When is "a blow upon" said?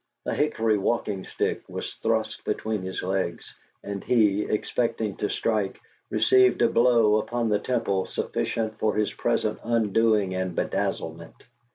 6.63-7.49